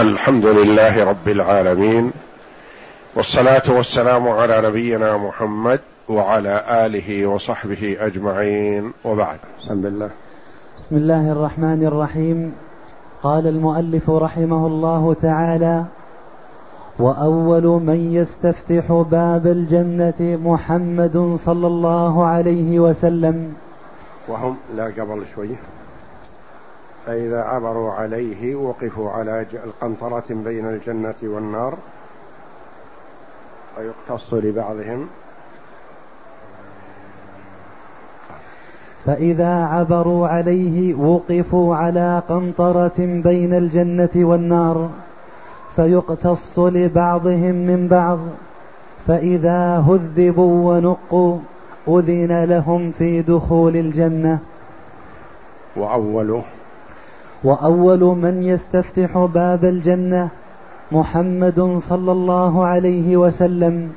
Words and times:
الحمد 0.00 0.46
لله 0.46 1.04
رب 1.04 1.28
العالمين 1.28 2.12
والصلاة 3.14 3.62
والسلام 3.68 4.28
على 4.28 4.62
نبينا 4.68 5.16
محمد 5.16 5.80
وعلى 6.08 6.64
آله 6.70 7.26
وصحبه 7.26 7.96
أجمعين 8.00 8.92
وبعد. 9.04 9.38
بسم 9.60 9.86
الله. 9.86 10.10
بسم 10.78 10.96
الله 10.96 11.32
الرحمن 11.32 11.86
الرحيم. 11.86 12.52
قال 13.22 13.46
المؤلف 13.46 14.10
رحمه 14.10 14.66
الله 14.66 15.14
تعالى 15.14 15.84
وأول 16.98 17.64
من 17.64 18.12
يستفتح 18.12 19.04
باب 19.10 19.46
الجنة 19.46 20.38
محمد 20.44 21.38
صلى 21.44 21.66
الله 21.66 22.26
عليه 22.26 22.80
وسلم. 22.80 23.52
وهم 24.28 24.56
لا 24.76 24.84
قبل 24.84 25.24
شوية 25.34 25.56
فإذا 27.06 27.42
عبروا 27.42 27.92
عليه 27.92 28.54
وقفوا 28.56 29.10
على 29.10 29.46
القنطرة 29.64 30.24
بين 30.30 30.66
الجنة 30.66 31.14
والنار 31.22 31.74
ويقتص 33.78 34.34
لبعضهم. 34.34 35.08
فإذا 39.06 39.64
عبروا 39.64 40.28
عليه 40.28 40.94
وقفوا 40.94 41.76
على 41.76 42.22
قنطرة 42.28 42.98
بين 42.98 43.54
الجنة 43.54 44.10
والنار 44.16 44.90
فيقتص 45.76 46.58
لبعضهم 46.58 47.54
من 47.54 47.88
بعض. 47.88 48.18
فإذا 49.06 49.78
هذبوا 49.78 50.74
ونقوا 50.74 51.38
أذن 51.88 52.44
لهم 52.44 52.92
في 52.92 53.22
دخول 53.22 53.76
الجنة. 53.76 54.38
وأوله 55.76 56.42
وأول 57.44 58.00
من 58.00 58.42
يستفتح 58.42 59.18
باب 59.34 59.64
الجنة 59.64 60.28
محمد 60.92 61.80
صلى 61.88 62.12
الله 62.12 62.66
عليه 62.66 63.16
وسلم. 63.16 63.92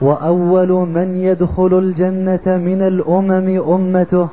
وأول 0.00 0.68
من 0.68 1.16
يدخل 1.16 1.78
الجنة 1.78 2.46
من 2.46 2.82
الأمم 2.82 3.72
أمته. 3.74 4.28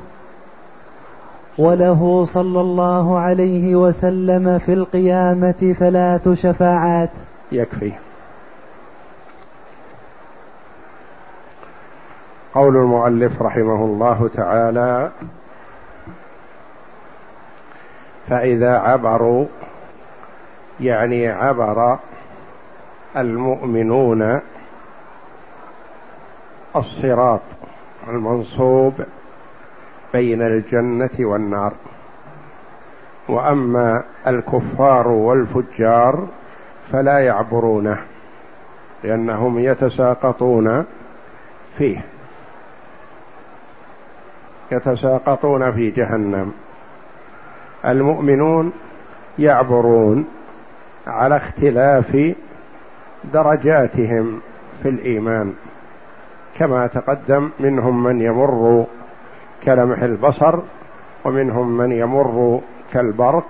وله 1.58 2.24
صلى 2.24 2.60
الله 2.60 3.18
عليه 3.18 3.76
وسلم 3.76 4.58
في 4.58 4.72
القيامة 4.72 5.74
ثلاث 5.78 6.28
شفاعات. 6.28 7.10
يكفي. 7.52 7.92
قول 12.54 12.76
المؤلف 12.76 13.42
رحمه 13.42 13.84
الله 13.84 14.30
تعالى 14.34 15.10
فإذا 18.28 18.78
عبروا 18.78 19.46
يعني 20.80 21.28
عبر 21.28 21.98
المؤمنون 23.16 24.40
الصراط 26.76 27.40
المنصوب 28.08 28.94
بين 30.12 30.42
الجنة 30.42 31.10
والنار. 31.20 31.72
وأما 33.28 34.02
الكفار 34.26 35.08
والفجار 35.08 36.26
فلا 36.92 37.18
يعبرونه 37.18 37.98
لأنهم 39.04 39.58
يتساقطون 39.58 40.84
فيه 41.78 42.04
يتساقطون 44.72 45.72
في 45.72 45.90
جهنم. 45.90 46.52
المؤمنون 47.86 48.72
يعبرون 49.38 50.24
على 51.06 51.36
اختلاف 51.36 52.34
درجاتهم 53.32 54.40
في 54.82 54.88
الإيمان. 54.88 55.54
كما 56.58 56.86
تقدم 56.86 57.50
منهم 57.60 58.04
من 58.04 58.20
يمر 58.20 58.86
كلمح 59.64 60.02
البصر 60.02 60.58
ومنهم 61.24 61.78
من 61.78 61.92
يمر 61.92 62.60
كالبرق 62.92 63.44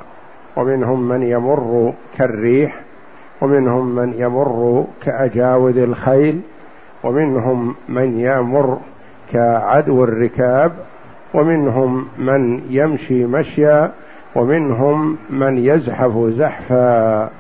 ومنهم 0.57 1.09
من 1.09 1.23
يمر 1.23 1.93
كالريح 2.19 2.81
ومنهم 3.41 3.95
من 3.95 4.15
يمر 4.19 4.85
كأجاود 5.03 5.77
الخيل 5.77 6.41
ومنهم 7.05 7.75
من 7.89 8.21
يمر 8.21 8.79
كعدو 9.33 10.05
الركاب 10.05 10.73
ومنهم 11.35 12.09
من 12.19 12.61
يمشي 12.71 13.27
مشيا 13.27 13.93
ومنهم 14.35 15.17
من 15.31 15.59
يزحف 15.65 16.19
زحفا 16.19 17.31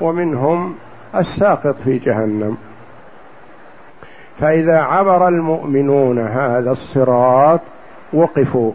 ومنهم 0.00 0.74
الساقط 1.14 1.76
في 1.84 1.98
جهنم. 1.98 2.56
فإذا 4.38 4.78
عبر 4.78 5.28
المؤمنون 5.28 6.18
هذا 6.18 6.70
الصراط 6.70 7.60
وقفوا 8.12 8.72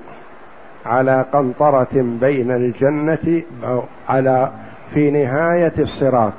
على 0.86 1.26
قنطرة 1.34 1.88
بين 2.22 2.52
الجنة 2.52 3.42
على 4.10 4.52
في 4.94 5.12
نهاية 5.12 5.74
الصراط. 5.80 6.34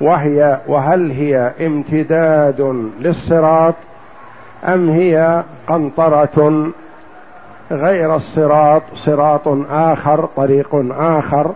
وهي 0.00 0.60
وهل 0.66 1.10
هي 1.10 1.52
امتداد 1.60 2.90
للصراط 3.00 3.74
أم 4.64 4.88
هي 4.90 5.42
قنطرة 5.68 6.70
غير 7.70 8.16
الصراط 8.16 8.82
صراط 8.94 9.48
آخر 9.70 10.28
طريق 10.36 10.68
آخر 10.90 11.54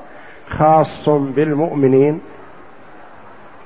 خاص 0.49 1.09
بالمؤمنين 1.09 2.21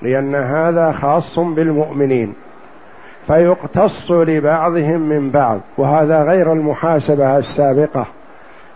لأن 0.03 0.35
هذا 0.35 0.93
خاص 0.93 1.39
بالمؤمنين 1.39 2.35
فيقتص 3.27 4.11
لبعضهم 4.11 5.01
من 5.01 5.31
بعض 5.31 5.61
وهذا 5.79 6.23
غير 6.23 6.53
المحاسبة 6.53 7.37
السابقة 7.37 8.07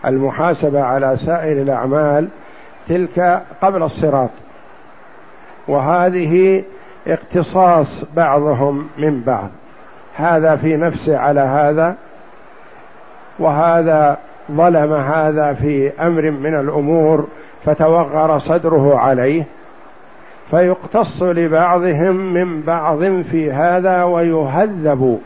المحاسبة 0.05 0.81
على 0.83 1.17
سائر 1.17 1.61
الأعمال 1.61 2.27
تلك 2.87 3.41
قبل 3.61 3.83
الصراط 3.83 4.29
وهذه 5.67 6.63
اقتصاص 7.07 8.03
بعضهم 8.15 8.87
من 8.97 9.21
بعض 9.21 9.49
هذا 10.15 10.55
في 10.55 10.77
نفسه 10.77 11.17
على 11.17 11.41
هذا 11.41 11.95
وهذا 13.41 14.17
ظلم 14.51 14.93
هذا 14.93 15.53
في 15.53 15.91
أمر 16.01 16.31
من 16.31 16.59
الأمور 16.59 17.27
فتوغر 17.65 18.39
صدره 18.39 18.97
عليه 18.99 19.43
فيقتص 20.51 21.23
لبعضهم 21.23 22.33
من 22.33 22.61
بعض 22.61 23.03
في 23.21 23.51
هذا 23.51 24.03
ويهذب 24.03 25.19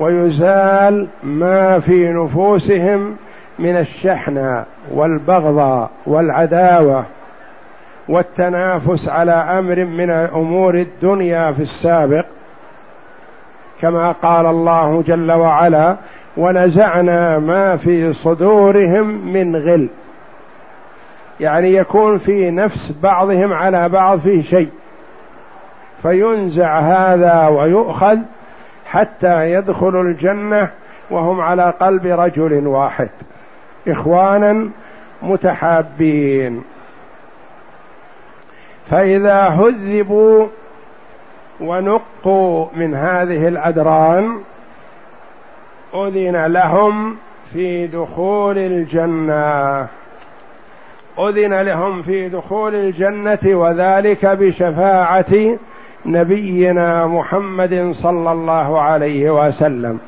ويزال 0.00 1.06
ما 1.22 1.78
في 1.78 2.12
نفوسهم 2.12 3.16
من 3.58 3.76
الشحنة 3.76 4.64
والبغضة 4.94 5.88
والعداوة 6.06 7.04
والتنافس 8.08 9.08
على 9.08 9.32
أمر 9.32 9.84
من 9.84 10.10
امور 10.10 10.74
الدنيا 10.74 11.52
في 11.52 11.62
السابق 11.62 12.24
كما 13.80 14.12
قال 14.12 14.46
الله 14.46 15.02
جل 15.06 15.32
وعلا 15.32 15.96
ونزعنا 16.36 17.38
ما 17.38 17.76
في 17.76 18.12
صدورهم 18.12 19.06
من 19.32 19.56
غل. 19.56 19.88
يعني 21.40 21.74
يكون 21.74 22.18
في 22.18 22.50
نفس 22.50 22.92
بعضهم 23.02 23.52
على 23.52 23.88
بعض 23.88 24.18
فيه 24.18 24.42
شيء. 24.42 24.70
فينزع 26.02 26.78
هذا 26.78 27.46
ويؤخذ 27.46 28.18
حتى 28.86 29.52
يدخل 29.52 30.00
الجنة 30.00 30.70
وهم 31.10 31.40
على 31.40 31.74
قلب 31.80 32.06
رجل 32.06 32.66
واحد. 32.66 33.10
إخوانا 33.88 34.68
متحابين. 35.22 36.62
فإذا 38.90 39.40
هذبوا 39.40 40.46
ونقوا 41.60 42.66
من 42.76 42.94
هذه 42.94 43.48
الأدران 43.48 44.38
أذن 45.94 46.46
لهم 46.46 47.16
في 47.52 47.86
دخول 47.86 48.58
الجنة. 48.58 49.86
أذن 51.18 51.60
لهم 51.60 52.02
في 52.02 52.28
دخول 52.28 52.74
الجنة 52.74 53.38
وذلك 53.44 54.26
بشفاعة 54.26 55.58
نبينا 56.06 57.06
محمد 57.06 57.92
صلى 57.92 58.32
الله 58.32 58.80
عليه 58.80 59.30
وسلم. 59.30 60.00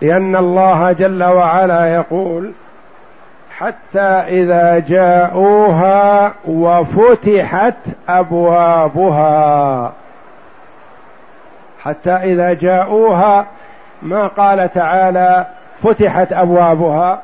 لأن 0.00 0.36
الله 0.36 0.92
جل 0.92 1.24
وعلا 1.24 1.94
يقول 1.94 2.52
حتى 3.58 4.00
إذا 4.28 4.78
جاءوها 4.78 6.32
وفتحت 6.44 7.74
أبوابها. 8.08 9.92
حتى 11.82 12.10
إذا 12.10 12.52
جاءوها 12.52 13.46
ما 14.02 14.26
قال 14.26 14.72
تعالى 14.72 15.46
فتحت 15.82 16.32
أبوابها؟ 16.32 17.20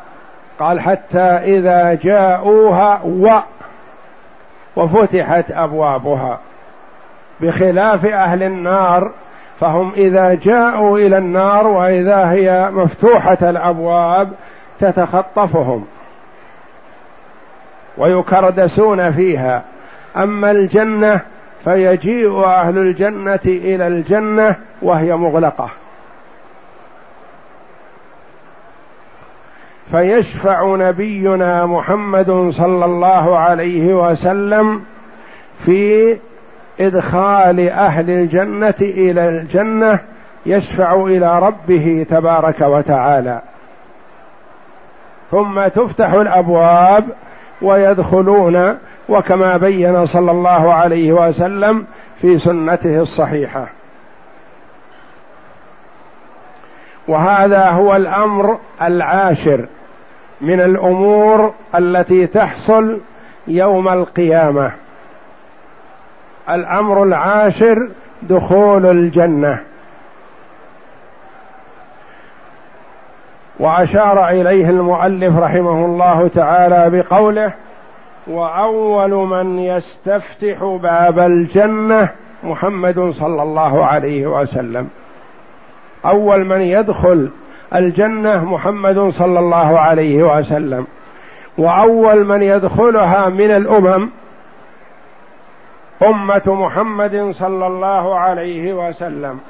قال 0.58 0.80
حتى 0.80 1.20
إذا 1.20 1.94
جاءوها 1.94 3.00
و 3.04 3.38
وفتحت 4.76 5.50
أبوابها. 5.50 6.38
بخلاف 7.40 8.06
أهل 8.06 8.42
النار 8.42 9.10
فهم 9.60 9.92
إذا 9.96 10.34
جاءوا 10.34 10.98
إلى 10.98 11.18
النار 11.18 11.66
وإذا 11.66 12.30
هي 12.30 12.70
مفتوحة 12.70 13.38
الأبواب 13.42 14.32
تتخطفهم. 14.80 15.86
ويكردسون 17.98 19.12
فيها. 19.12 19.62
أما 20.16 20.50
الجنة 20.50 21.20
فيجيء 21.64 22.44
أهل 22.44 22.78
الجنة 22.78 23.40
إلى 23.46 23.86
الجنة 23.86 24.56
وهي 24.82 25.16
مغلقة. 25.16 25.70
فيشفع 29.90 30.76
نبينا 30.76 31.66
محمد 31.66 32.50
صلى 32.50 32.84
الله 32.84 33.38
عليه 33.38 33.94
وسلم 33.94 34.84
في 35.64 36.16
إدخال 36.80 37.68
أهل 37.68 38.10
الجنة 38.10 38.74
إلى 38.80 39.28
الجنة 39.28 40.00
يشفع 40.46 40.94
إلى 40.94 41.38
ربه 41.38 42.06
تبارك 42.10 42.60
وتعالى. 42.60 43.40
ثم 45.30 45.66
تفتح 45.68 46.12
الأبواب 46.12 47.04
ويدخلون 47.62 48.78
وكما 49.08 49.56
بين 49.56 50.06
صلى 50.06 50.30
الله 50.30 50.74
عليه 50.74 51.12
وسلم 51.12 51.86
في 52.20 52.38
سنته 52.38 53.00
الصحيحة. 53.00 53.66
وهذا 57.08 57.70
هو 57.70 57.96
الأمر 57.96 58.58
العاشر 58.82 59.66
من 60.40 60.60
الأمور 60.60 61.54
التي 61.74 62.26
تحصل 62.26 63.00
يوم 63.46 63.88
القيامة. 63.88 64.72
الأمر 66.50 67.02
العاشر 67.02 67.88
دخول 68.22 68.86
الجنة. 68.86 69.71
وأشار 73.62 74.28
إليه 74.28 74.70
المؤلف 74.70 75.38
رحمه 75.38 75.84
الله 75.84 76.28
تعالى 76.28 76.90
بقوله 76.90 77.52
وأول 78.26 79.10
من 79.10 79.58
يستفتح 79.58 80.78
باب 80.82 81.18
الجنة 81.18 82.08
محمد 82.42 83.10
صلى 83.10 83.42
الله 83.42 83.84
عليه 83.86 84.26
وسلم. 84.26 84.88
أول 86.06 86.44
من 86.44 86.60
يدخل 86.60 87.30
الجنة 87.74 88.44
محمد 88.44 89.08
صلى 89.08 89.38
الله 89.38 89.78
عليه 89.78 90.22
وسلم. 90.22 90.86
وأول 91.58 92.24
من 92.24 92.42
يدخلها 92.42 93.28
من 93.28 93.50
الأمم 93.50 94.10
أمة 96.02 96.42
محمد 96.46 97.30
صلى 97.30 97.66
الله 97.66 98.18
عليه 98.18 98.72
وسلم. 98.72 99.40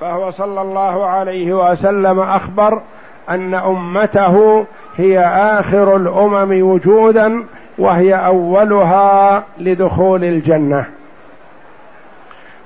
فهو 0.00 0.30
صلى 0.30 0.60
الله 0.62 1.06
عليه 1.06 1.52
وسلم 1.52 2.20
أخبر 2.20 2.82
أن 3.30 3.54
أمته 3.54 4.66
هي 4.96 5.20
آخر 5.28 5.96
الأمم 5.96 6.62
وجودا 6.62 7.44
وهي 7.78 8.14
أولها 8.14 9.44
لدخول 9.58 10.24
الجنة. 10.24 10.86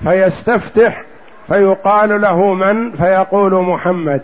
فيستفتح 0.04 1.02
فيقال 1.48 2.20
له 2.20 2.54
من؟ 2.54 2.92
فيقول 2.92 3.54
محمد. 3.54 4.22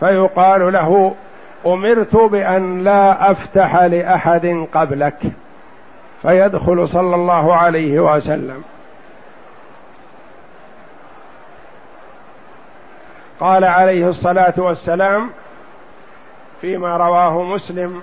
فيقال 0.00 0.72
له 0.72 1.14
أمرت 1.66 2.16
بأن 2.16 2.84
لا 2.84 3.30
أفتح 3.30 3.76
لأحد 3.76 4.66
قبلك. 4.74 5.18
فيدخل 6.22 6.88
صلى 6.88 7.14
الله 7.14 7.54
عليه 7.54 8.00
وسلم. 8.00 8.62
قال 13.42 13.64
عليه 13.64 14.08
الصلاة 14.08 14.54
والسلام 14.58 15.30
فيما 16.60 16.96
رواه 16.96 17.42
مسلم. 17.42 18.02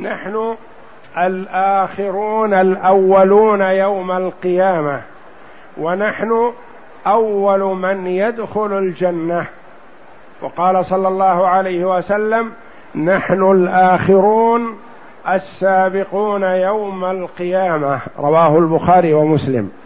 نحن 0.00 0.56
الآخرون 1.18 2.54
الأولون 2.54 3.60
يوم 3.60 4.10
القيامة 4.10 5.00
ونحن 5.76 6.52
أول 7.06 7.60
من 7.60 8.06
يدخل 8.06 8.78
الجنة. 8.78 9.46
وقال 10.42 10.84
صلى 10.84 11.08
الله 11.08 11.48
عليه 11.48 11.96
وسلم 11.96 12.52
نحن 12.94 13.50
الآخرون 13.50 14.78
السابقون 15.28 16.42
يوم 16.42 17.04
القيامة. 17.04 18.00
رواه 18.18 18.58
البخاري 18.58 19.12
ومسلم. 19.12 19.81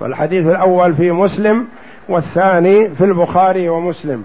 والحديث 0.00 0.46
الأول 0.46 0.94
في 0.94 1.10
مسلم 1.10 1.66
والثاني 2.08 2.88
في 2.88 3.04
البخاري 3.04 3.68
ومسلم. 3.68 4.24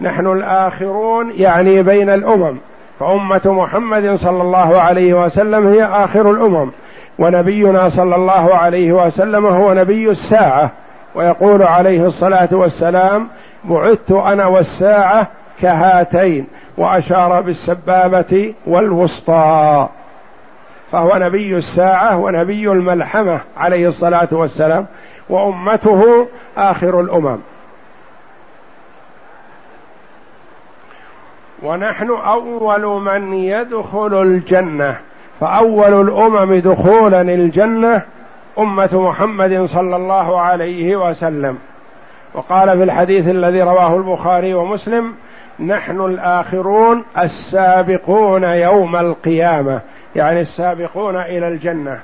نحن 0.00 0.26
الآخرون 0.26 1.32
يعني 1.36 1.82
بين 1.82 2.10
الأمم 2.10 2.56
فأمة 3.00 3.40
محمد 3.44 4.14
صلى 4.14 4.42
الله 4.42 4.80
عليه 4.80 5.24
وسلم 5.24 5.66
هي 5.66 5.84
آخر 5.84 6.30
الأمم 6.30 6.70
ونبينا 7.18 7.88
صلى 7.88 8.14
الله 8.14 8.54
عليه 8.54 8.92
وسلم 8.92 9.46
هو 9.46 9.74
نبي 9.74 10.10
الساعة 10.10 10.70
ويقول 11.14 11.62
عليه 11.62 12.06
الصلاة 12.06 12.48
والسلام 12.52 13.28
بعثت 13.64 14.12
أنا 14.12 14.46
والساعة 14.46 15.26
كهاتين 15.60 16.46
وأشار 16.76 17.40
بالسبابة 17.40 18.54
والوسطى. 18.66 19.88
فهو 20.92 21.16
نبي 21.16 21.56
الساعة 21.56 22.18
ونبي 22.18 22.72
الملحمة 22.72 23.40
عليه 23.56 23.88
الصلاة 23.88 24.28
والسلام 24.32 24.86
وأمته 25.28 26.28
آخر 26.56 27.00
الأمم. 27.00 27.38
ونحن 31.62 32.10
أول 32.10 33.02
من 33.02 33.34
يدخل 33.34 34.22
الجنة 34.22 34.96
فأول 35.40 36.08
الأمم 36.08 36.54
دخولا 36.54 37.20
الجنة 37.20 38.02
أمة 38.58 38.90
محمد 38.92 39.64
صلى 39.64 39.96
الله 39.96 40.40
عليه 40.40 40.96
وسلم. 40.96 41.58
وقال 42.34 42.78
في 42.78 42.84
الحديث 42.84 43.28
الذي 43.28 43.62
رواه 43.62 43.96
البخاري 43.96 44.54
ومسلم 44.54 45.14
نحن 45.60 46.00
الآخرون 46.00 47.04
السابقون 47.18 48.44
يوم 48.44 48.96
القيامة. 48.96 49.80
يعني 50.16 50.40
السابقون 50.40 51.16
إلى 51.16 51.48
الجنة. 51.48 52.00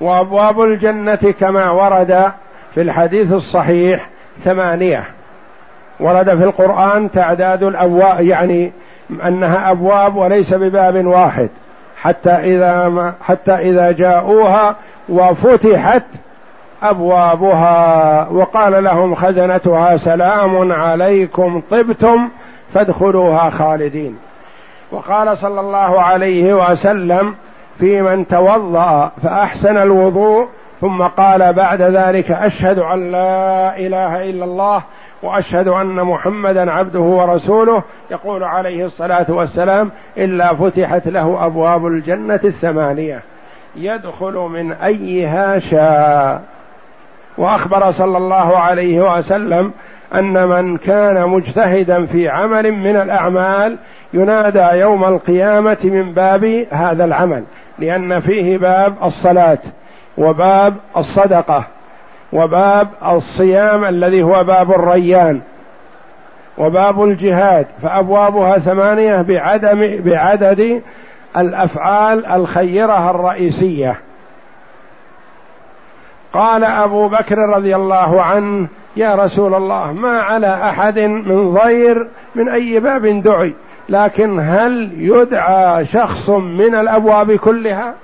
وأبواب 0.00 0.60
الجنة 0.60 1.34
كما 1.40 1.70
ورد 1.70 2.32
في 2.74 2.80
الحديث 2.80 3.32
الصحيح 3.32 4.08
ثمانية. 4.38 5.04
ورد 6.00 6.36
في 6.36 6.44
القرآن 6.44 7.10
تعداد 7.10 7.62
الابواب 7.62 8.20
يعني 8.20 8.72
أنها 9.24 9.70
أبواب 9.70 10.16
وليس 10.16 10.54
بباب 10.54 11.06
واحد. 11.06 11.50
حتى 12.02 12.30
إذا 12.30 12.88
ما 12.88 13.14
حتى 13.22 13.52
إذا 13.52 13.92
جاءوها 13.92 14.76
وفتحت 15.08 16.04
أبوابها 16.82 18.28
وقال 18.28 18.84
لهم 18.84 19.14
خزنتها 19.14 19.96
سلام 19.96 20.72
عليكم 20.72 21.62
طبتم 21.70 22.28
فادخلوها 22.74 23.50
خالدين. 23.50 24.18
وقال 24.92 25.38
صلى 25.38 25.60
الله 25.60 26.02
عليه 26.02 26.54
وسلم 26.54 27.34
في 27.78 28.02
من 28.02 28.26
توضأ 28.26 29.10
فأحسن 29.22 29.76
الوضوء 29.76 30.48
ثم 30.80 31.02
قال 31.02 31.52
بعد 31.52 31.82
ذلك 31.82 32.30
أشهد 32.30 32.78
أن 32.78 33.12
لا 33.12 33.76
إله 33.76 34.30
إلا 34.30 34.44
الله 34.44 34.82
وأشهد 35.22 35.68
أن 35.68 35.94
محمدا 35.94 36.72
عبده 36.72 37.00
ورسوله 37.00 37.82
يقول 38.10 38.44
عليه 38.44 38.84
الصلاة 38.84 39.26
والسلام 39.28 39.90
إلا 40.16 40.54
فتحت 40.54 41.08
له 41.08 41.46
أبواب 41.46 41.86
الجنة 41.86 42.40
الثمانية. 42.44 43.20
يدخل 43.76 44.34
من 44.34 44.72
أيها 44.72 45.58
شاء. 45.58 46.42
وأخبر 47.38 47.90
صلى 47.90 48.18
الله 48.18 48.58
عليه 48.58 49.16
وسلم 49.16 49.72
أن 50.14 50.48
من 50.48 50.76
كان 50.76 51.28
مجتهدا 51.28 52.06
في 52.06 52.28
عمل 52.28 52.72
من 52.72 52.96
الأعمال 52.96 53.76
ينادى 54.12 54.78
يوم 54.78 55.04
القيامة 55.04 55.78
من 55.84 56.12
باب 56.12 56.66
هذا 56.70 57.04
العمل 57.04 57.44
لأن 57.78 58.20
فيه 58.20 58.58
باب 58.58 58.94
الصلاة 59.02 59.58
وباب 60.18 60.74
الصدقة. 60.96 61.64
وباب 62.32 62.88
الصيام 63.06 63.84
الذي 63.84 64.22
هو 64.22 64.44
باب 64.44 64.70
الريان 64.72 65.40
وباب 66.58 67.04
الجهاد 67.04 67.66
فأبوابها 67.82 68.58
ثمانية 68.58 69.22
بعدم 69.22 70.00
بعدد 70.04 70.82
الأفعال 71.36 72.26
الخيرة 72.26 73.10
الرئيسية. 73.10 74.00
قال 76.32 76.64
أبو 76.64 77.08
بكر 77.08 77.38
رضي 77.38 77.76
الله 77.76 78.22
عنه 78.22 78.68
يا 78.96 79.14
رسول 79.14 79.54
الله 79.54 79.92
ما 79.92 80.20
على 80.20 80.54
أحد 80.54 80.98
من 80.98 81.54
ضير 81.54 82.08
من 82.34 82.48
أي 82.48 82.80
باب 82.80 83.06
دعي 83.06 83.54
لكن 83.88 84.40
هل 84.40 84.90
يدعى 84.96 85.84
شخص 85.84 86.30
من 86.30 86.74
الأبواب 86.74 87.32
كلها؟ 87.32 87.94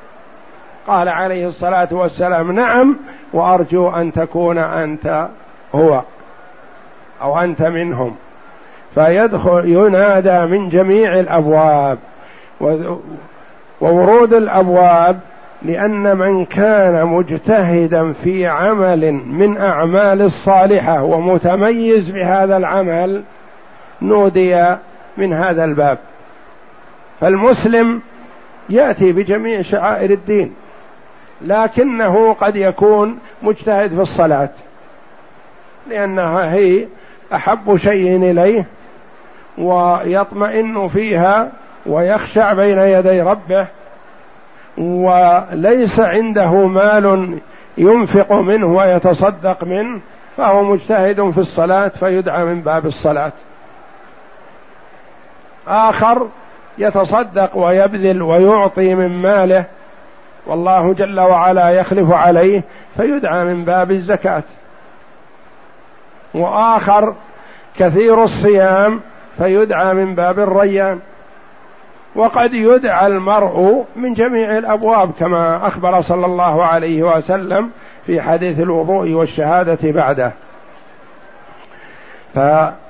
قال 0.86 1.08
عليه 1.08 1.46
الصلاة 1.46 1.88
والسلام 1.90 2.52
نعم 2.52 2.96
وأرجو 3.32 3.90
أن 3.90 4.12
تكون 4.12 4.58
أنت 4.58 5.28
هو 5.74 6.02
أو 7.22 7.38
أنت 7.38 7.62
منهم. 7.62 8.16
فيدخل 8.94 9.62
ينادى 9.64 10.40
من 10.46 10.68
جميع 10.68 11.18
الأبواب 11.18 11.98
وورود 13.80 14.34
الأبواب 14.34 15.20
لأن 15.62 16.16
من 16.16 16.44
كان 16.44 17.06
مجتهدا 17.06 18.12
في 18.12 18.46
عمل 18.46 19.12
من 19.12 19.56
أعمال 19.56 20.22
الصالحة 20.22 21.02
ومتميز 21.02 22.10
بهذا 22.10 22.56
العمل 22.56 23.22
نودي 24.02 24.76
من 25.16 25.32
هذا 25.32 25.64
الباب. 25.64 25.98
فالمسلم 27.20 28.00
يأتي 28.68 29.12
بجميع 29.12 29.62
شعائر 29.62 30.10
الدين. 30.10 30.54
لكنه 31.42 32.32
قد 32.32 32.56
يكون 32.56 33.18
مجتهد 33.42 33.94
في 33.94 34.00
الصلاة. 34.00 34.48
لانها 35.86 36.52
هي 36.52 36.86
أحب 37.34 37.76
شيء 37.76 38.16
إليه 38.30 38.66
ويطمئن 39.58 40.88
فيها 40.88 41.52
ويخشع 41.86 42.52
بين 42.52 42.78
يدي 42.78 43.22
ربه 43.22 43.66
وليس 44.78 46.00
عنده 46.00 46.66
مال 46.66 47.38
ينفق 47.78 48.32
منه 48.32 48.66
ويتصدق 48.66 49.64
منه 49.64 50.00
فهو 50.36 50.64
مجتهد 50.64 51.30
في 51.30 51.38
الصلاة 51.38 51.88
فيدعى 51.88 52.44
من 52.44 52.60
باب 52.60 52.86
الصلاة. 52.86 53.32
آخر 55.68 56.28
يتصدق 56.78 57.56
ويبذل 57.56 58.22
ويعطي 58.22 58.94
من 58.94 59.22
ماله 59.22 59.64
والله 60.46 60.92
جل 60.92 61.20
وعلا 61.20 61.70
يخلف 61.70 62.12
عليه 62.12 62.62
فيدعى 62.96 63.44
من 63.44 63.64
باب 63.64 63.90
الزكاة. 63.90 64.42
وآخر 66.34 67.14
كثير 67.78 68.24
الصيام 68.24 69.00
فيدعى 69.38 69.94
من 69.94 70.14
باب 70.14 70.38
الريان. 70.38 71.00
وقد 72.14 72.54
يدعى 72.54 73.06
المرء 73.06 73.84
من 73.96 74.14
جميع 74.14 74.58
الأبواب 74.58 75.10
كما 75.18 75.66
أخبر 75.66 76.00
صلى 76.00 76.26
الله 76.26 76.64
عليه 76.64 77.02
وسلم 77.02 77.70
في 78.06 78.22
حديث 78.22 78.60
الوضوء 78.60 79.12
والشهادة 79.12 79.92
بعده. 79.92 80.32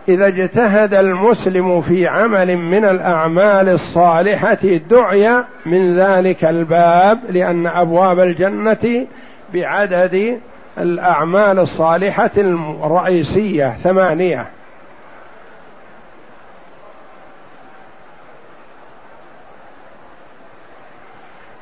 فاذا 0.06 0.26
اجتهد 0.26 0.94
المسلم 0.94 1.80
في 1.80 2.08
عمل 2.08 2.56
من 2.56 2.84
الأعمال 2.84 3.68
الصالحة 3.68 4.58
دعي 4.90 5.44
من 5.66 6.00
ذلك 6.00 6.44
الباب 6.44 7.18
لأن 7.30 7.66
أبواب 7.66 8.20
الجنة 8.20 9.06
بعدد 9.54 10.40
الأعمال 10.78 11.58
الصالحة 11.58 12.30
الرئيسية 12.36 13.70
ثمانية. 13.70 14.46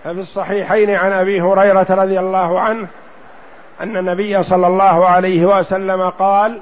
ففي 0.05 0.21
الصحيحين 0.21 0.91
عن 0.91 1.13
أبي 1.13 1.41
هريرة 1.41 1.87
رضي 1.91 2.21
الله 2.21 2.61
عنه 2.61 2.87
أن 3.81 3.97
النبي 3.97 4.43
صلى 4.43 4.67
الله 4.67 5.09
عليه 5.09 5.47
وسلم 5.47 6.11
قال 6.11 6.61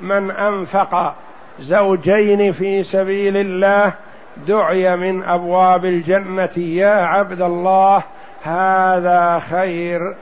من 0.00 0.30
أنفق 0.30 1.14
زوجين 1.60 2.52
في 2.52 2.82
سبيل 2.82 3.36
الله 3.36 3.92
دعي 4.48 4.96
من 4.96 5.22
أبواب 5.22 5.84
الجنة 5.84 6.58
يا 6.58 6.94
عبد 6.94 7.42
الله 7.42 8.02
هذا 8.42 9.38
خير. 9.50 10.14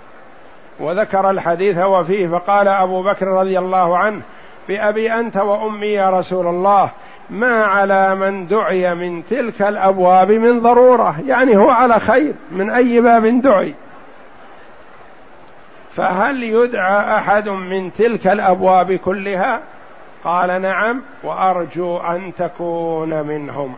وذكر 0.80 1.30
الحديث 1.30 1.78
وفيه 1.78 2.26
فقال 2.26 2.68
أبو 2.68 3.02
بكر 3.02 3.26
رضي 3.26 3.58
الله 3.58 3.99
عنه 3.99 4.20
بأبي 4.68 5.12
أنت 5.12 5.37
وأمي 5.37 5.87
يا 5.87 6.11
رسول 6.11 6.47
الله 6.47 6.90
ما 7.30 7.64
على 7.64 8.14
من 8.14 8.47
دعي 8.47 8.94
من 8.94 9.26
تلك 9.26 9.62
الأبواب 9.62 10.32
من 10.32 10.61
ضرورة؟ 10.61 11.14
يعني 11.26 11.56
هو 11.56 11.70
على 11.70 12.00
خير 12.00 12.35
من 12.50 12.70
أي 12.70 13.00
باب 13.00 13.40
دعي؟ 13.40 13.75
فهل 15.99 16.43
يدعى 16.43 17.17
أحد 17.17 17.49
من 17.49 17.93
تلك 17.93 18.26
الأبواب 18.26 18.93
كلها؟ 18.93 19.61
قال 20.25 20.62
نعم 20.62 21.02
وأرجو 21.23 21.97
أن 21.97 22.33
تكون 22.35 23.23
منهم. 23.23 23.75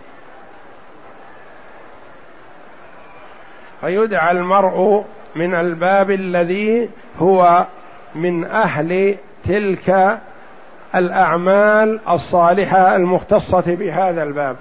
فيدعى 3.80 4.30
المرء 4.30 5.04
من 5.36 5.54
الباب 5.54 6.10
الذي 6.10 6.90
هو 7.18 7.66
من 8.14 8.44
أهل 8.44 9.14
تلك 9.44 10.18
الأعمال 10.94 12.00
الصالحة 12.08 12.96
المختصة 12.96 13.74
بهذا 13.74 14.22
الباب. 14.22 14.56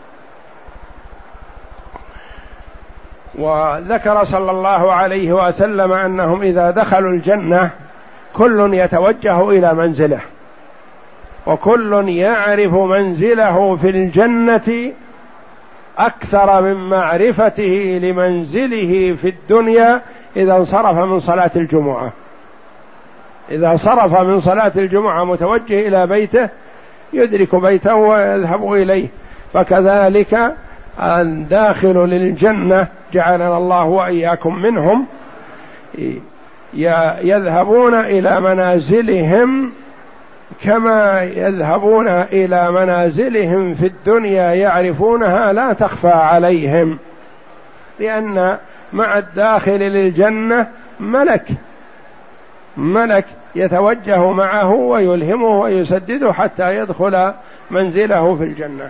وذكر 3.36 4.24
صلى 4.24 4.52
الله 4.52 4.94
عليه 4.94 5.34
وسلم 5.34 5.94
أنهم 5.94 6.42
إذا 6.42 6.72
دخلوا 6.72 7.12
الجنة 7.12 7.70
كل 8.34 8.74
يتوجه 8.74 9.50
إلى 9.50 9.74
منزله 9.74 10.20
وكل 11.48 12.10
يعرف 12.10 12.74
منزله 12.74 13.76
في 13.76 13.90
الجنة 13.90 14.94
أكثر 15.98 16.62
من 16.62 16.90
معرفته 16.90 18.00
لمنزله 18.04 19.16
في 19.16 19.30
الدنيا 19.30 20.02
إذا 20.36 20.56
انصرف 20.56 20.98
من 20.98 21.20
صلاة 21.20 21.52
الجمعة. 21.56 22.12
إذا 23.52 23.76
صرف 23.76 24.22
من 24.22 24.40
صلاة 24.40 24.72
الجمعة 24.78 25.24
متوجه 25.24 25.88
إلى 25.88 26.08
بيته 26.08 26.50
يدرك 27.14 27.56
بيته 27.56 27.96
ويذهب 27.96 28.74
إليه. 28.74 29.08
فكذلك 29.54 30.56
الداخل 31.00 31.98
للجنة 31.98 32.88
جعلنا 33.14 33.58
الله 33.58 33.84
وإياكم 33.84 34.56
منهم 34.56 35.06
يذهبون 37.24 37.94
إلى 37.94 38.42
منازلهم 38.42 39.72
كما 40.64 41.24
يذهبون 41.24 42.08
إلى 42.08 42.72
منازلهم 42.72 43.74
في 43.74 43.86
الدنيا 43.86 44.54
يعرفونها 44.54 45.54
لا 45.54 45.74
تخفى 45.74 46.08
عليهم 46.08 46.98
لأن 48.00 48.58
مع 48.94 49.18
الداخل 49.18 49.80
للجنة 49.80 50.68
ملك 51.00 51.48
ملك 52.78 53.26
يتوجه 53.56 54.32
معه 54.32 54.72
ويلهمه 54.72 55.60
ويسدده 55.60 56.34
حتى 56.34 56.78
يدخل 56.78 57.34
منزله 57.72 58.36
في 58.36 58.44
الجنة. 58.44 58.90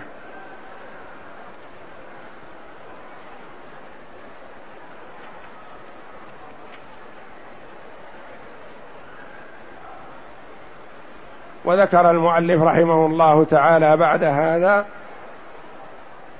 وذكر 11.64 12.10
المؤلف 12.10 12.62
رحمه 12.62 13.06
الله 13.06 13.44
تعالى 13.44 13.96
بعد 13.96 14.24
هذا 14.24 14.86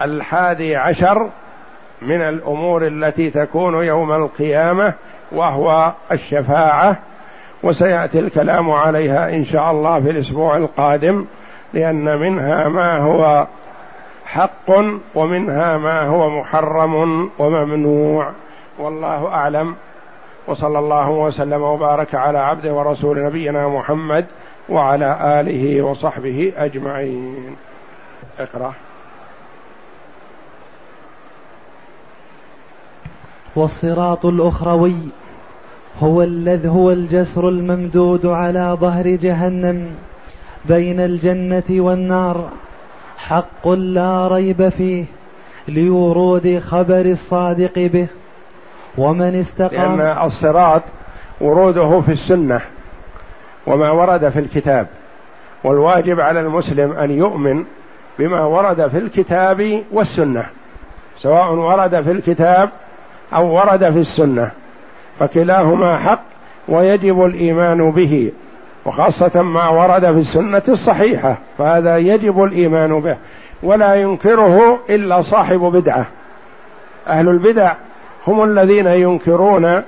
الحادي 0.03 0.77
عشر 0.77 1.29
من 2.03 2.21
الأمور 2.21 2.87
التي 2.87 3.31
تكون 3.31 3.85
يوم 3.85 4.13
القيامة 4.13 4.95
وهو 5.33 5.93
الشفاعة 6.13 6.97
وسيأتي 7.63 8.19
الكلام 8.19 8.71
عليها 8.71 9.29
إن 9.29 9.45
شاء 9.45 9.71
الله 9.71 10.01
في 10.01 10.11
الأسبوع 10.11 10.57
القادم 10.57 11.25
لأن 11.73 12.19
منها 12.19 12.69
ما 12.69 12.99
هو 12.99 13.47
حق 14.27 14.71
ومنها 15.15 15.77
ما 15.77 16.07
هو 16.07 16.31
محرم 16.31 17.31
وممنوع. 17.39 18.31
والله 18.79 19.29
أعلم. 19.29 19.75
وصلى 20.47 20.79
الله 20.79 21.11
وسلم 21.11 21.63
وبارك 21.63 22.15
على 22.15 22.39
عبده 22.39 22.73
ورسول 22.73 23.25
نبينا 23.25 23.69
محمد 23.69 24.27
وعلى 24.71 25.41
آله 25.41 25.83
وصحبه 25.83 26.53
أجمعين. 26.57 27.57
اقرأ. 28.39 28.73
والصراط 33.57 34.27
الأخروي 34.27 34.95
هو 36.01 36.23
الذي 36.23 36.69
هو 36.69 36.91
الجسر 36.91 37.49
الممدود 37.49 38.27
على 38.27 38.77
ظهر 38.81 39.09
جهنم 39.09 39.87
بين 40.65 41.01
الجنة 41.01 41.63
والنار. 41.71 42.49
حق 43.19 43.69
لا 43.69 44.29
ريب 44.29 44.69
فيه 44.69 45.05
لورود 45.69 46.59
خبر 46.59 47.01
الصادق 47.01 47.79
به. 47.79 48.07
ومن 48.99 49.35
استقام 49.35 50.01
لأن 50.01 50.27
الصراط 50.27 50.83
وروده 51.41 52.01
في 52.01 52.13
السنة. 52.13 52.61
وما 53.67 53.91
ورد 53.91 54.29
في 54.29 54.39
الكتاب. 54.39 54.87
والواجب 55.65 56.21
على 56.21 56.41
المسلم 56.41 56.93
أن 56.93 57.11
يؤمن 57.11 57.65
بما 58.19 58.41
ورد 58.41 58.89
في 58.89 58.99
الكتاب 58.99 59.83
والسنة 59.93 60.47
سواء 61.19 61.53
ورد 61.55 62.01
في 62.01 62.11
الكتاب 62.11 62.71
أو 63.35 63.55
ورد 63.55 63.91
في 63.91 63.99
السنة. 63.99 64.51
فكلاهما 65.19 65.99
حق 65.99 66.23
ويجب 66.69 67.25
الإيمان 67.25 67.91
به 67.91 68.33
وخاصة 68.87 69.43
ما 69.43 69.69
ورد 69.69 70.05
في 70.05 70.19
السنة 70.19 70.63
الصحيحة 70.69 71.39
فهذا 71.59 71.97
يجب 71.97 72.45
الإيمان 72.45 73.01
به 73.01 73.17
ولا 73.63 73.95
ينكره 73.95 74.79
إلا 74.91 75.21
صاحب 75.21 75.59
بدعة. 75.59 76.07
أهل 77.07 77.29
البدع 77.29 77.75
هم 78.27 78.45
الذين 78.45 78.87
ينكرون 78.87 79.83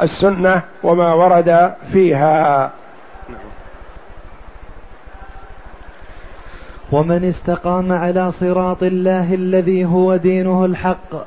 السنة 0.00 0.62
وما 0.82 1.14
ورد 1.14 1.74
فيها. 1.92 2.70
ومن 6.92 7.24
استقام 7.24 7.92
على 7.92 8.32
صراط 8.32 8.82
الله 8.82 9.34
الذي 9.34 9.84
هو 9.84 10.16
دينه 10.16 10.64
الحق 10.64 11.26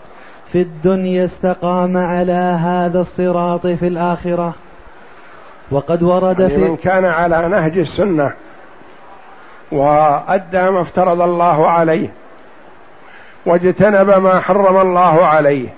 في 0.52 0.62
الدنيا 0.62 1.26
استقام 1.26 1.98
على 1.98 2.60
هذا 2.62 3.02
الصراط 3.02 3.68
في 3.68 3.88
الآخرة. 3.88 4.54
وقد 5.72 6.04
ورد 6.04 6.40
يعني 6.40 6.54
في 6.54 6.62
من 6.62 6.76
كان 6.76 7.06
على 7.06 7.48
نهج 7.48 7.78
السنة 7.78 8.34
وأدى 9.72 10.70
ما 10.70 10.82
افترض 10.82 11.22
الله 11.22 11.70
عليه 11.70 12.10
واجتنب 13.46 14.10
ما 14.10 14.40
حرم 14.40 14.78
الله 14.78 15.26
عليه 15.26 15.70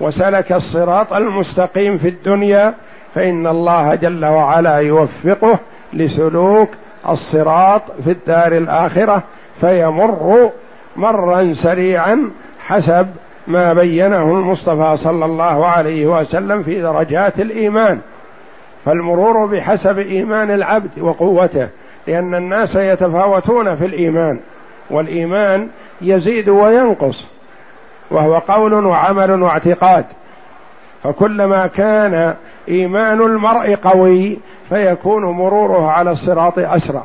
وسلك 0.00 0.52
الصراط 0.52 1.12
المستقيم 1.12 1.98
في 1.98 2.08
الدنيا 2.08 2.74
فإن 3.14 3.46
الله 3.46 3.94
جل 3.94 4.24
وعلا 4.24 4.76
يوفقه 4.76 5.58
لسلوك 5.92 6.68
الصراط 7.08 7.82
في 8.04 8.10
الدار 8.10 8.52
الآخرة 8.52 9.22
فيمر 9.60 10.50
مرا 10.96 11.52
سريعا 11.52 12.30
حسب 12.58 13.06
ما 13.46 13.72
بينه 13.72 14.22
المصطفى 14.22 14.96
صلى 14.96 15.24
الله 15.24 15.66
عليه 15.66 16.06
وسلم 16.06 16.62
في 16.62 16.82
درجات 16.82 17.40
الإيمان. 17.40 18.00
فالمرور 18.84 19.46
بحسب 19.46 19.98
إيمان 19.98 20.50
العبد 20.50 20.90
وقوته 21.00 21.68
لأن 22.06 22.34
الناس 22.34 22.76
يتفاوتون 22.76 23.76
في 23.76 23.86
الإيمان 23.86 24.40
والإيمان 24.90 25.68
يزيد 26.02 26.48
وينقص 26.48 27.26
وهو 28.10 28.38
قول 28.38 28.74
وعمل 28.74 29.42
واعتقاد. 29.42 30.04
فكلما 31.02 31.66
كان 31.66 32.34
إيمان 32.68 33.20
المرء 33.20 33.74
قوي 33.74 34.38
فيكون 34.68 35.24
مروره 35.24 35.90
على 35.90 36.10
الصراط 36.10 36.58
أسرع. 36.58 37.02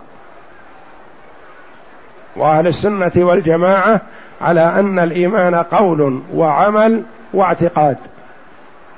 وأهل 2.35 2.67
السنة 2.67 3.11
والجماعة 3.17 4.01
على 4.41 4.61
أن 4.61 4.99
الإيمان 4.99 5.55
قول 5.55 6.21
وعمل 6.33 7.03
واعتقاد. 7.33 7.97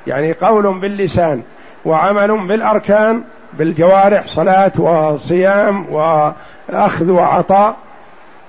يعني 0.08 0.34
قول 0.34 0.80
باللسان 0.80 1.41
وعمل 1.86 2.48
بالأركان 2.48 3.22
بالجوارح 3.53 4.27
صلاة 4.27 4.72
وصيام 4.77 5.86
وأخذ 5.94 7.12
وعطاء 7.12 7.75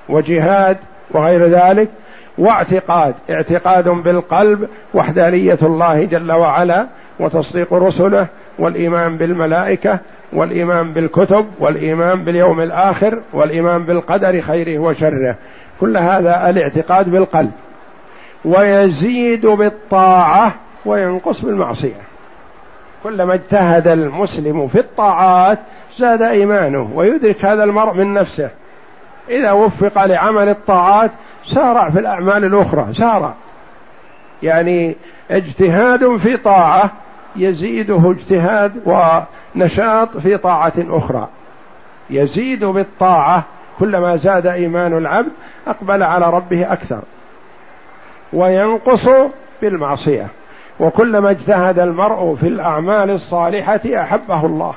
وجهاد 0.08 0.76
وغير 1.10 1.46
ذلك. 1.46 1.88
واعتقاد 2.38 3.14
اعتقاد 3.30 3.88
بالقلب 3.88 4.68
وحدانية 4.94 5.58
الله 5.62 6.04
جل 6.04 6.32
وعلا. 6.32 6.86
وتصديق 7.18 7.74
رسله 7.74 8.26
والإيمان 8.58 9.16
بالملائكة 9.16 9.98
والإيمان 10.32 10.92
بالكتب 10.92 11.46
والإيمان 11.58 12.24
باليوم 12.24 12.60
الآخر 12.60 13.18
والإيمان 13.32 13.82
بالقدر 13.82 14.40
خيره 14.40 14.78
وشره. 14.78 15.36
كل 15.80 15.96
هذا 15.96 16.50
الاعتقاد 16.50 17.10
بالقلب. 17.10 17.50
ويزيد 18.44 19.46
بالطاعة 19.46 20.54
وينقص 20.84 21.40
بالمعصية. 21.40 22.02
كلما 23.02 23.34
اجتهد 23.34 23.88
المسلم 23.88 24.68
في 24.68 24.78
الطاعات 24.78 25.58
زاد 25.98 26.22
إيمانه 26.22 26.90
ويدرك 26.94 27.44
هذا 27.44 27.64
المرء 27.64 27.94
من 27.94 28.14
نفسه. 28.14 28.50
إذا 29.28 29.52
وفق 29.52 30.04
لعمل 30.04 30.48
الطاعات 30.48 31.10
سارع 31.54 31.90
في 31.90 31.98
الأعمال 31.98 32.44
الأخرى 32.44 32.92
سارع. 32.92 33.34
يعني 34.42 34.96
اجتهاد 35.30 36.16
في 36.16 36.36
طاعة 36.36 36.90
يزيده 37.36 38.10
اجتهاد 38.10 38.72
ونشاط 38.86 40.16
في 40.16 40.36
طاعة 40.36 40.72
أخرى. 40.78 41.28
يزيد 42.10 42.64
بالطاعة 42.64 43.44
كلما 43.78 44.16
زاد 44.16 44.46
إيمان 44.46 44.96
العبد 44.96 45.32
أقبل 45.66 46.02
على 46.02 46.30
ربه 46.30 46.72
أكثر. 46.72 47.00
وينقص 48.32 49.08
بالمعصية. 49.62 50.26
وكلما 50.80 51.30
اجتهد 51.30 51.78
المرء 51.78 52.34
في 52.34 52.48
الأعمال 52.48 53.10
الصالحة 53.10 53.80
أحبه 53.86 54.46
الله. 54.46 54.74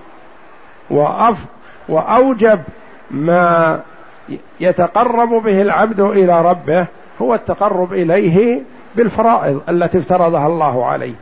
وأف 0.90 1.46
وأوجب 1.90 2.60
ما 3.12 3.80
يتقرب 4.60 5.30
به 5.30 5.62
العبد 5.62 6.00
إلى 6.00 6.42
ربه 6.42 6.86
هو 7.22 7.34
التقرب 7.34 7.94
إليه 7.94 8.62
بالفرائض 8.96 9.62
التي 9.70 9.98
افترضها 9.98 10.48
الله 10.48 10.86
عليه. 10.86 11.16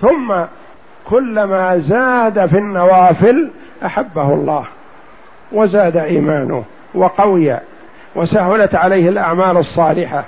ثم 0.00 0.34
كلما 1.04 1.78
زاد 1.78 2.46
في 2.46 2.58
النوافل 2.58 3.50
أحبه 3.84 4.34
الله 4.34 4.64
وزاد 5.52 5.96
إيمانه 5.96 6.64
وقوي 6.94 7.58
وسهلت 8.14 8.74
عليه 8.74 9.08
الأعمال 9.08 9.56
الصالحة 9.56 10.24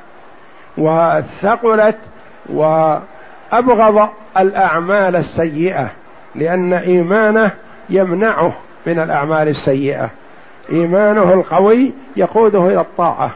وثقلت 0.79 1.96
وأبغض 2.46 4.09
الأعمال 4.37 5.16
السيئة 5.16 5.88
لأن 6.35 6.72
إيمانه 6.72 7.50
يمنعه 7.90 8.52
من 8.87 8.98
الأعمال 8.98 9.48
السيئة. 9.48 10.11
إيمانه 10.72 11.33
القوي 11.33 11.92
يقوده 12.16 12.66
إلى 12.66 12.81
الطاعة. 12.81 13.31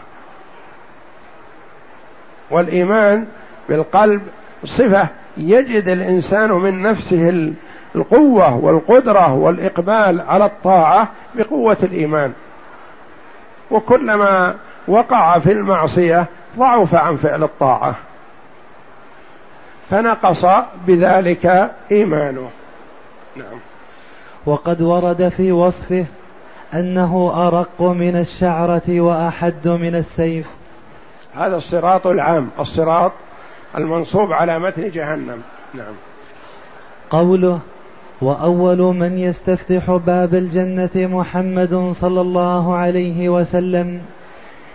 والإيمان 2.50 3.26
بالقلب 3.68 4.22
صفة 4.64 5.08
يجد 5.40 5.88
الإنسان 5.88 6.50
من 6.50 6.82
نفسه 6.82 7.52
القوة 7.94 8.56
والقدرة 8.56 9.34
والإقبال 9.34 10.20
على 10.20 10.44
الطاعة 10.44 11.08
بقوة 11.34 11.76
الإيمان. 11.82 12.32
وكلما 13.70 14.54
وقع 14.88 15.38
في 15.38 15.52
المعصية 15.52 16.26
ضعف 16.58 16.94
عن 16.94 17.16
فعل 17.16 17.42
الطاعة. 17.42 17.94
فنقص 19.90 20.46
بذلك 20.86 21.70
إيمانه. 21.92 22.50
نعم. 23.36 23.58
وقد 24.46 24.82
ورد 24.82 25.28
في 25.28 25.52
وصفه 25.52 26.04
أنه 26.74 27.32
أرق 27.48 27.82
من 27.82 28.16
الشعرة 28.16 29.00
وأحد 29.00 29.68
من 29.68 29.94
السيف. 29.94 30.50
هذا 31.36 31.56
الصراط 31.56 32.06
العام. 32.06 32.48
الصراط 32.58 33.12
المنصوب 33.78 34.32
على 34.32 34.58
متن 34.58 34.88
جهنم. 34.88 35.42
نعم. 35.74 35.94
قوله 37.10 37.60
وأول 38.22 38.78
من 38.78 39.18
يستفتح 39.18 39.90
باب 40.06 40.34
الجنة 40.34 40.90
محمد 40.96 41.92
صلى 41.94 42.20
الله 42.20 42.76
عليه 42.76 43.28
وسلم 43.28 44.00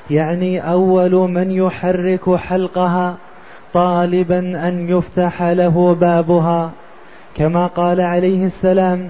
يعني 0.10 0.72
أول 0.72 1.12
من 1.12 1.52
يحرك 1.52 2.36
حلقها 2.36 3.18
طالبا 3.74 4.68
أن 4.68 4.90
يفتح 4.90 5.44
له 5.44 5.96
بابها 5.96 6.72
كما 7.36 7.68
قال 7.68 8.02
عليه 8.02 8.46
السلام 8.46 9.10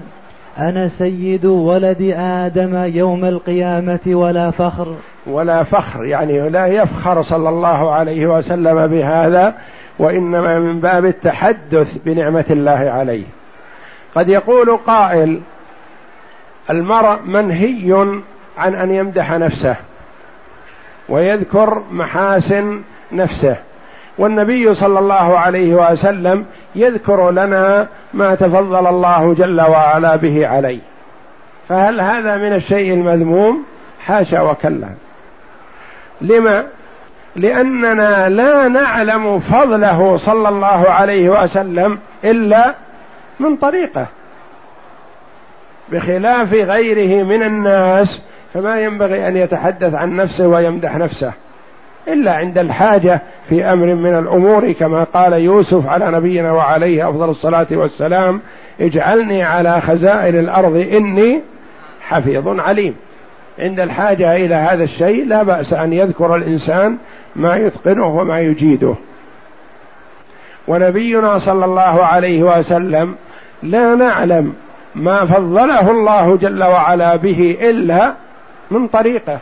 أنا 0.58 0.88
سيد 0.88 1.44
ولد 1.44 2.14
آدم 2.18 2.84
يوم 2.84 3.24
القيامة 3.24 4.00
ولا 4.06 4.50
فخر. 4.50 4.96
ولا 5.26 5.62
فخر 5.62 6.04
يعني 6.04 6.48
لا 6.48 6.66
يفخر 6.66 7.22
صلى 7.22 7.48
الله 7.48 7.92
عليه 7.92 8.26
وسلم 8.26 8.86
بهذا 8.86 9.54
وإنما 9.98 10.58
من 10.58 10.80
باب 10.80 11.06
التحدث 11.06 11.98
بنعمة 12.04 12.44
الله 12.50 12.90
عليه. 12.90 13.24
قد 14.14 14.28
يقول 14.28 14.76
قائل 14.76 15.40
المرء 16.70 17.18
منهي 17.26 17.92
عن 18.58 18.74
أن 18.74 18.90
يمدح 18.90 19.32
نفسه 19.32 19.76
ويذكر 21.08 21.82
محاسن 21.90 22.80
نفسه. 23.12 23.56
والنبي 24.18 24.74
صلى 24.74 24.98
الله 24.98 25.38
عليه 25.38 25.74
وسلم 25.74 26.44
يذكر 26.76 27.30
لنا 27.30 27.86
ما 28.14 28.34
تفضل 28.34 28.86
الله 28.86 29.34
جل 29.34 29.60
وعلا 29.60 30.16
به 30.16 30.46
عليه. 30.46 30.80
فهل 31.68 32.00
هذا 32.00 32.36
من 32.36 32.52
الشيء 32.52 32.94
المذموم؟ 32.94 33.64
حاشا 34.00 34.40
وكلا. 34.40 34.88
لما؟ 36.20 36.66
لأننا 37.36 38.28
لا 38.28 38.68
نعلم 38.68 39.38
فضله 39.38 40.16
صلى 40.16 40.48
الله 40.48 40.90
عليه 40.90 41.42
وسلم 41.42 41.98
إلا 42.24 42.74
من 43.40 43.56
طريقة. 43.56 44.06
بخلاف 45.88 46.52
غيره 46.52 47.24
من 47.24 47.42
الناس 47.42 48.22
فما 48.54 48.80
ينبغي 48.80 49.28
أن 49.28 49.36
يتحدث 49.36 49.94
عن 49.94 50.16
نفسه 50.16 50.46
ويمدح 50.46 50.96
نفسه. 50.96 51.32
إلا 52.08 52.34
عند 52.34 52.58
الحاجة 52.58 53.22
في 53.48 53.64
أمر 53.64 53.94
من 53.94 54.18
الأمور 54.18 54.72
كما 54.72 55.04
قال 55.04 55.32
يوسف 55.32 55.88
على 55.88 56.10
نبينا 56.10 56.52
وعليه 56.52 57.08
أفضل 57.08 57.28
الصلاة 57.28 57.66
والسلام 57.70 58.40
اجعلني 58.80 59.42
على 59.42 59.80
خزائن 59.80 60.38
الأرض 60.38 60.76
إني 60.92 61.40
حفيظ 62.00 62.60
عليم. 62.60 62.94
عند 63.58 63.80
الحاجة 63.80 64.36
إلى 64.36 64.54
هذا 64.54 64.84
الشيء 64.84 65.26
لا 65.26 65.42
بأس 65.42 65.72
أن 65.72 65.92
يذكر 65.92 66.34
الإنسان 66.34 66.96
ما 67.36 67.56
يتقنه 67.56 68.06
وما 68.06 68.40
يجيده. 68.40 68.94
ونبينا 70.68 71.38
صلى 71.38 71.64
الله 71.64 72.04
عليه 72.04 72.42
وسلم 72.42 73.14
لا 73.62 73.94
نعلم 73.94 74.54
ما 74.94 75.24
فضله 75.24 75.90
الله 75.90 76.36
جل 76.36 76.64
وعلا 76.64 77.16
به 77.16 77.58
إلا 77.60 78.12
من 78.70 78.88
طريقه. 78.88 79.38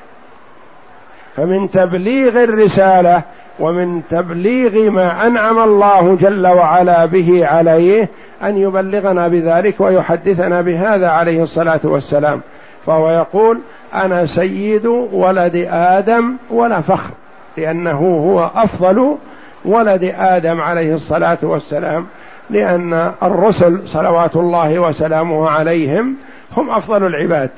فمن 1.36 1.70
تبليغ 1.70 2.44
الرسالة 2.44 3.22
ومن 3.60 4.02
تبليغ 4.10 4.90
ما 4.90 5.26
أنعم 5.26 5.58
الله 5.58 6.16
جل 6.20 6.46
وعلا 6.46 7.06
به 7.06 7.46
عليه 7.46 8.08
أن 8.42 8.56
يبلغنا 8.56 9.28
بذلك 9.28 9.80
ويحدثنا 9.80 10.60
بهذا 10.60 11.08
عليه 11.08 11.42
الصلاة 11.42 11.80
والسلام. 11.84 12.40
فهو 12.86 13.10
يقول 13.10 13.58
أنا 13.94 14.26
سيد 14.26 14.86
ولد 15.12 15.68
آدم 15.70 16.36
ولا 16.50 16.80
فخر 16.80 17.10
لأنه 17.56 17.98
هو 18.00 18.50
أفضل 18.54 19.16
ولد 19.64 20.14
آدم 20.18 20.60
عليه 20.60 20.94
الصلاة 20.94 21.38
والسلام 21.42 22.06
لأن 22.50 23.12
الرسل 23.22 23.88
صلوات 23.88 24.36
الله 24.36 24.78
وسلامه 24.78 25.50
عليهم 25.50 26.16
هم 26.56 26.70
أفضل 26.70 27.06
العباد. 27.06 27.50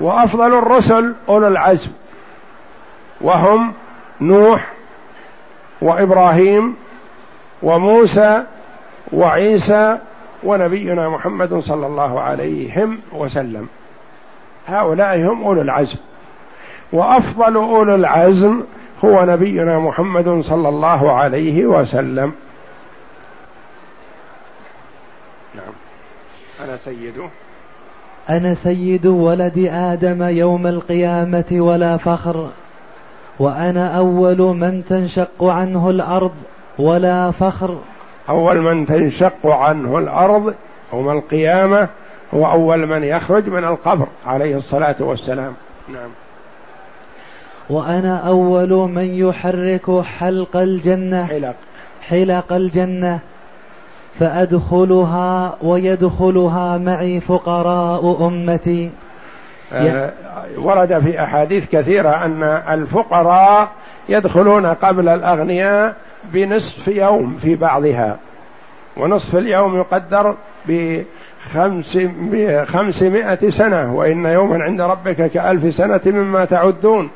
وأفضل 0.00 0.54
الرسل 0.58 1.14
أولو 1.28 1.48
العزم 1.48 1.90
وهم 3.20 3.72
نوح 4.20 4.72
وإبراهيم 5.82 6.76
وموسى 7.62 8.42
وعيسى 9.12 9.98
ونبينا 10.42 11.08
محمد 11.08 11.58
صلى 11.58 11.86
الله 11.86 12.20
عليهم 12.20 13.00
وسلم. 13.12 13.68
هؤلاء 14.66 15.16
هم 15.16 15.44
أولو 15.44 15.62
العزم. 15.62 15.96
وأفضل 16.92 17.56
أولو 17.56 17.94
العزم 17.94 18.62
هو 19.04 19.24
نبينا 19.24 19.78
محمد 19.78 20.40
صلى 20.40 20.68
الله 20.68 21.12
عليه 21.12 21.66
وسلم. 21.66 22.32
نعم. 25.54 25.74
أنا 26.64 26.76
سيده. 26.76 27.28
أنا 28.30 28.54
سيد 28.54 29.06
ولد 29.06 29.68
آدم 29.72 30.22
يوم 30.22 30.66
القيامة 30.66 31.44
ولا 31.52 31.96
فخر 31.96 32.48
وأنا 33.38 33.98
أول 33.98 34.38
من 34.38 34.84
تنشق 34.88 35.44
عنه 35.44 35.90
الأرض 35.90 36.32
ولا 36.78 37.30
فخر. 37.30 37.78
أول 38.28 38.60
من 38.60 38.86
تنشق 38.86 39.46
عنه 39.46 39.98
الأرض 39.98 40.54
يوم 40.92 41.10
القيامة 41.10 41.88
هو 42.34 42.50
أول 42.50 42.86
من 42.86 43.04
يخرج 43.04 43.48
من 43.48 43.64
القبر 43.64 44.06
عليه 44.26 44.56
الصلاة 44.56 44.96
والسلام. 45.00 45.52
نعم. 45.88 46.10
وأنا 47.70 48.16
أول 48.28 48.70
من 48.70 49.14
يحرك 49.14 50.00
حلق 50.00 50.56
الجنة 50.56 51.26
حلق. 51.26 51.54
حلق 52.02 52.52
الجنة. 52.52 53.20
فأدخلها 54.20 55.56
ويدخلها 55.62 56.78
معي 56.78 57.20
فقراء 57.20 58.26
أمتي. 58.26 58.90
آه 59.72 60.10
ورد 60.58 60.98
في 60.98 61.22
أحاديث 61.22 61.68
كثيرة 61.68 62.10
أن 62.10 62.42
الفقراء 62.42 63.68
يدخلون 64.08 64.66
قبل 64.66 65.08
الأغنياء 65.08 65.96
بنصف 66.32 66.88
يوم 66.88 67.36
في 67.42 67.56
بعضها. 67.56 68.16
ونصف 68.96 69.36
اليوم 69.36 69.76
يقدر 69.76 70.34
بخمس 70.68 71.98
بخمسمائة 72.32 73.50
سنة 73.50 73.94
وإن 73.94 74.26
يوما 74.26 74.64
عند 74.64 74.80
ربك 74.80 75.30
كألف 75.30 75.74
سنة 75.74 76.00
مما 76.06 76.44
تعدون. 76.44 77.10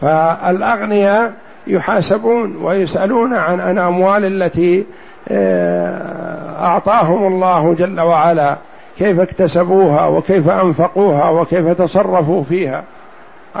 فالأغنياء 0.00 1.32
يحاسبون 1.66 2.56
ويسألون 2.56 3.34
عن 3.34 3.60
الأموال 3.60 4.42
التي 4.42 4.86
آه، 5.28 6.64
أعطاهم 6.66 7.26
الله 7.26 7.74
جل 7.74 8.00
وعلا 8.00 8.56
كيف 8.98 9.20
اكتسبوها 9.20 10.06
وكيف 10.06 10.48
أنفقوها 10.48 11.30
وكيف 11.30 11.68
تصرفوا 11.68 12.44
فيها. 12.44 12.84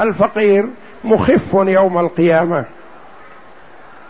الفقير 0.00 0.66
مخف 1.04 1.54
يوم 1.54 1.98
القيامة. 1.98 2.64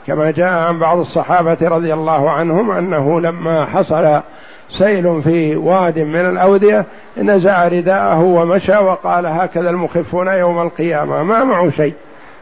كما 0.07 0.31
جاء 0.31 0.53
عن 0.53 0.79
بعض 0.79 0.99
الصحابة 0.99 1.57
رضي 1.63 1.95
الله 1.95 2.31
عنهم 2.31 2.71
أنه 2.71 3.21
لما 3.21 3.65
حصل 3.65 4.21
سيل 4.69 5.23
في 5.23 5.57
واد 5.57 5.99
من 5.99 6.27
الأودية 6.27 6.85
نزع 7.17 7.69
رداءه 7.69 8.21
ومشى 8.21 8.77
وقال 8.77 9.27
هكذا 9.27 9.71
المخفون 9.71 10.29
يوم 10.29 10.63
القيامة. 10.63 11.23
ما 11.23 11.45
معه 11.45 11.71
شيء 11.71 11.95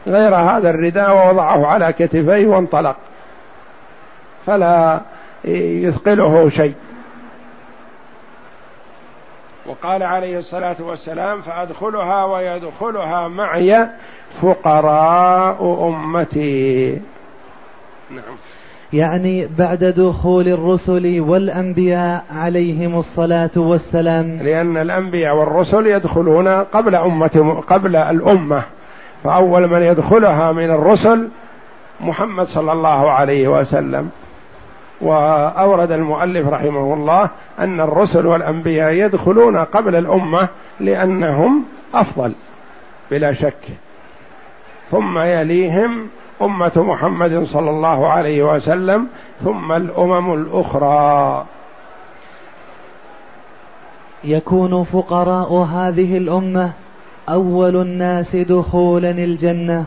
غير 0.07 0.35
هذا 0.35 0.69
الرداء 0.69 1.15
ووضعه 1.15 1.67
على 1.67 1.93
كتفيه 1.93 2.47
وانطلق. 2.47 2.95
فلا 4.45 5.01
يثقله 5.45 6.49
شيء. 6.49 6.73
وقال 9.65 10.03
عليه 10.03 10.39
الصلاة 10.39 10.75
والسلام 10.79 11.41
فأدخلها 11.41 12.25
ويدخلها 12.25 13.27
معي 13.27 13.87
فقراء 14.41 15.87
أمتي. 15.87 16.91
نعم. 18.09 18.35
يعني 18.93 19.47
بعد 19.57 19.83
دخول 19.83 20.47
الرسل 20.47 21.19
والأنبياء 21.19 22.23
عليهم 22.35 22.97
الصلاة 22.97 23.49
والسلام. 23.55 24.39
لأن 24.41 24.77
الأنبياء 24.77 25.35
والرسل 25.35 25.87
يدخلون 25.87 26.47
قبل 26.47 26.95
أمة 26.95 27.63
قبل 27.67 27.95
الأمة. 27.95 28.63
فأول 29.23 29.67
من 29.67 29.83
يدخلها 29.83 30.51
من 30.51 30.71
الرسل 30.71 31.27
محمد 32.01 32.45
صلى 32.45 32.71
الله 32.71 33.11
عليه 33.11 33.47
وسلم. 33.47 34.09
وأورد 35.01 35.91
المؤلف 35.91 36.47
رحمه 36.47 36.93
الله 36.93 37.29
أن 37.59 37.79
الرسل 37.81 38.25
والأنبياء 38.25 38.91
يدخلون 38.91 39.57
قبل 39.57 39.95
الأمة 39.95 40.47
لأنهم 40.79 41.63
أفضل 41.93 42.31
بلا 43.11 43.33
شك. 43.33 43.63
ثم 44.91 45.19
يليهم 45.19 46.07
أمة 46.41 46.71
محمد 46.75 47.43
صلى 47.43 47.69
الله 47.69 48.07
عليه 48.07 48.43
وسلم 48.43 49.07
ثم 49.43 49.71
الأمم 49.71 50.33
الأخرى. 50.33 51.45
يكون 54.23 54.83
فقراء 54.83 55.53
هذه 55.53 56.17
الأمة 56.17 56.71
أول 57.29 57.75
الناس 57.75 58.35
دخولا 58.35 59.09
الجنة. 59.09 59.85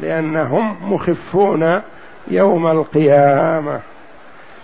لأنهم 0.00 0.92
مخفون 0.92 1.80
يوم 2.28 2.66
القيامة. 2.66 3.80